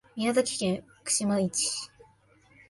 [0.15, 1.91] 宮崎県串間市